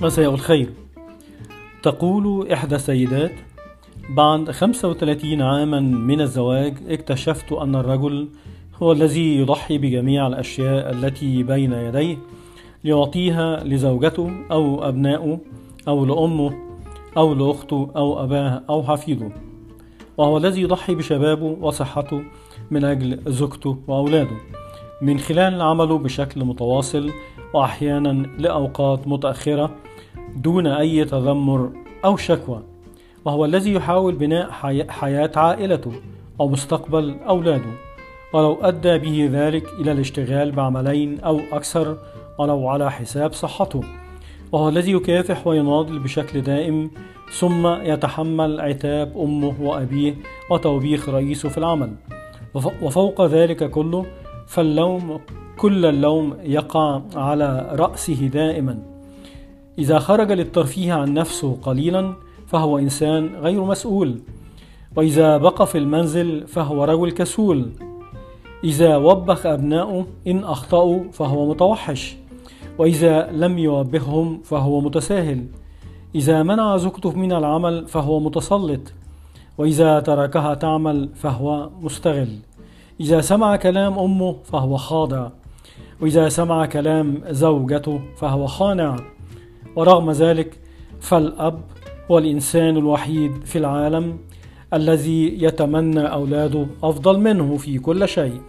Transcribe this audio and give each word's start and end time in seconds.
مساء 0.00 0.34
الخير. 0.34 0.70
تقول 1.82 2.52
إحدى 2.52 2.74
السيدات 2.74 3.32
بعد 4.10 4.50
35 4.50 5.42
عاما 5.42 5.80
من 5.80 6.20
الزواج 6.20 6.74
اكتشفت 6.88 7.52
أن 7.52 7.74
الرجل 7.74 8.28
هو 8.82 8.92
الذي 8.92 9.36
يضحي 9.38 9.78
بجميع 9.78 10.26
الأشياء 10.26 10.90
التي 10.90 11.42
بين 11.42 11.72
يديه 11.72 12.18
ليعطيها 12.84 13.64
لزوجته 13.64 14.30
أو 14.50 14.88
أبنائه 14.88 15.38
أو 15.88 16.04
لأمه 16.04 16.54
أو 17.16 17.34
لأخته 17.34 17.90
أو 17.96 18.24
أباه 18.24 18.62
أو 18.70 18.82
حفيده 18.82 19.30
وهو 20.16 20.36
الذي 20.36 20.62
يضحي 20.62 20.94
بشبابه 20.94 21.56
وصحته 21.60 22.22
من 22.70 22.84
أجل 22.84 23.20
زوجته 23.26 23.78
وأولاده 23.88 24.36
من 25.02 25.18
خلال 25.18 25.62
عمله 25.62 25.98
بشكل 25.98 26.44
متواصل 26.44 27.10
وأحيانا 27.54 28.26
لأوقات 28.38 29.08
متأخرة 29.08 29.70
دون 30.36 30.66
أي 30.66 31.04
تذمر 31.04 31.70
أو 32.04 32.16
شكوى 32.16 32.62
وهو 33.24 33.44
الذي 33.44 33.72
يحاول 33.72 34.14
بناء 34.14 34.50
حياة 34.88 35.30
عائلته 35.36 35.92
أو 36.40 36.48
مستقبل 36.48 37.16
أولاده. 37.28 37.70
ولو 38.32 38.58
أدى 38.62 38.98
به 38.98 39.28
ذلك 39.32 39.64
إلى 39.80 39.92
الاشتغال 39.92 40.52
بعملين 40.52 41.20
أو 41.20 41.40
أكثر 41.52 41.98
ولو 42.38 42.68
على 42.68 42.90
حساب 42.90 43.32
صحته. 43.32 43.80
وهو 44.52 44.68
الذي 44.68 44.92
يكافح 44.92 45.46
ويناضل 45.46 45.98
بشكل 45.98 46.40
دائم 46.40 46.90
ثم 47.32 47.66
يتحمل 47.66 48.60
عتاب 48.60 49.18
أمه 49.18 49.54
وأبيه 49.60 50.14
وتوبيخ 50.50 51.08
رئيسه 51.08 51.48
في 51.48 51.58
العمل. 51.58 51.92
وفوق 52.82 53.26
ذلك 53.26 53.70
كله 53.70 54.06
فاللوم 54.46 55.20
كل 55.58 55.86
اللوم 55.86 56.36
يقع 56.42 57.02
على 57.14 57.68
رأسه 57.72 58.26
دائما. 58.26 58.89
إذا 59.78 59.98
خرج 59.98 60.32
للترفيه 60.32 60.92
عن 60.92 61.14
نفسه 61.14 61.56
قليلا 61.62 62.14
فهو 62.46 62.78
إنسان 62.78 63.30
غير 63.40 63.64
مسؤول. 63.64 64.18
وإذا 64.96 65.36
بقى 65.36 65.66
في 65.66 65.78
المنزل 65.78 66.46
فهو 66.46 66.84
رجل 66.84 67.10
كسول. 67.10 67.70
إذا 68.64 68.96
وبخ 68.96 69.46
أبناؤه 69.46 70.06
إن 70.26 70.44
أخطأوا 70.44 71.00
فهو 71.12 71.50
متوحش. 71.50 72.16
وإذا 72.78 73.30
لم 73.32 73.58
يوبخهم 73.58 74.40
فهو 74.44 74.80
متساهل. 74.80 75.46
إذا 76.14 76.42
منع 76.42 76.76
زوجته 76.76 77.12
من 77.12 77.32
العمل 77.32 77.88
فهو 77.88 78.20
متسلط. 78.20 78.80
وإذا 79.58 80.00
تركها 80.00 80.54
تعمل 80.54 81.08
فهو 81.14 81.70
مستغل. 81.80 82.38
إذا 83.00 83.20
سمع 83.20 83.56
كلام 83.56 83.98
أمه 83.98 84.36
فهو 84.44 84.76
خاضع. 84.76 85.28
وإذا 86.00 86.28
سمع 86.28 86.66
كلام 86.66 87.22
زوجته 87.30 88.00
فهو 88.16 88.46
خانع. 88.46 88.96
ورغم 89.76 90.10
ذلك 90.10 90.58
فالأب 91.00 91.60
هو 92.10 92.18
الإنسان 92.18 92.76
الوحيد 92.76 93.32
في 93.44 93.58
العالم 93.58 94.18
الذي 94.74 95.44
يتمنى 95.44 96.00
أولاده 96.00 96.66
أفضل 96.82 97.20
منه 97.20 97.56
في 97.56 97.78
كل 97.78 98.08
شيء. 98.08 98.40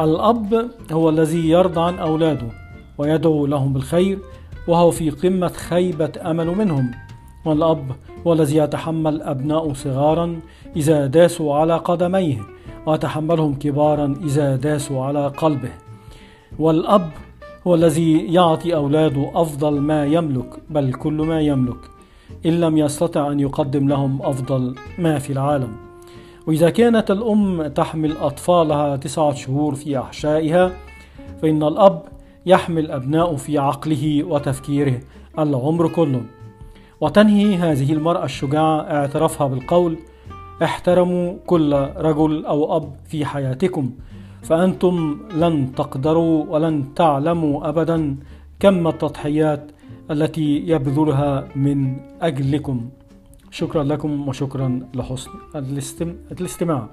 الأب 0.00 0.70
هو 0.92 1.08
الذي 1.08 1.48
يرضى 1.48 1.80
عن 1.80 1.98
أولاده 1.98 2.46
ويدعو 2.98 3.46
لهم 3.46 3.72
بالخير 3.72 4.18
وهو 4.68 4.90
في 4.90 5.10
قمة 5.10 5.48
خيبة 5.48 6.12
أمل 6.24 6.46
منهم. 6.46 6.90
والأب 7.44 7.92
هو 8.26 8.32
الذي 8.32 8.56
يتحمل 8.56 9.22
أبناء 9.22 9.72
صغارا 9.72 10.40
إذا 10.76 11.06
داسوا 11.06 11.54
على 11.54 11.76
قدميه 11.76 12.38
ويتحملهم 12.86 13.54
كبارا 13.54 14.14
إذا 14.24 14.56
داسوا 14.56 15.04
على 15.04 15.26
قلبه. 15.26 15.72
والأب 16.58 17.10
هو 17.66 17.74
الذي 17.74 18.34
يعطي 18.34 18.74
أولاده 18.74 19.30
أفضل 19.34 19.80
ما 19.80 20.06
يملك 20.06 20.62
بل 20.70 20.92
كل 20.92 21.12
ما 21.12 21.40
يملك 21.40 21.90
إن 22.46 22.60
لم 22.60 22.78
يستطع 22.78 23.32
أن 23.32 23.40
يقدم 23.40 23.88
لهم 23.88 24.22
أفضل 24.22 24.74
ما 24.98 25.18
في 25.18 25.32
العالم. 25.32 25.72
وإذا 26.46 26.70
كانت 26.70 27.10
الأم 27.10 27.66
تحمل 27.66 28.16
أطفالها 28.16 28.96
تسعة 28.96 29.34
شهور 29.34 29.74
في 29.74 29.98
أحشائها 29.98 30.72
فإن 31.42 31.62
الأب 31.62 32.02
يحمل 32.46 32.90
أبناءه 32.90 33.36
في 33.36 33.58
عقله 33.58 34.24
وتفكيره 34.24 35.00
العمر 35.38 35.88
كله. 35.88 36.22
وتنهي 37.00 37.56
هذه 37.56 37.92
المرأة 37.92 38.24
الشجاعة 38.24 38.80
اعترافها 38.80 39.46
بالقول 39.46 39.98
احترموا 40.62 41.34
كل 41.46 41.72
رجل 41.96 42.44
أو 42.46 42.76
أب 42.76 42.92
في 43.04 43.24
حياتكم 43.24 43.90
فأنتم 44.42 45.18
لن 45.34 45.72
تقدروا 45.74 46.46
ولن 46.48 46.94
تعلموا 46.94 47.68
أبدا 47.68 48.16
كم 48.60 48.86
التضحيات 48.88 49.70
التي 50.10 50.56
يبذلها 50.66 51.48
من 51.56 51.96
أجلكم. 52.22 52.88
شكرا 53.50 53.82
لكم 53.84 54.28
وشكرا 54.28 54.80
لحسن 54.94 55.30
الاستماع. 56.30 56.88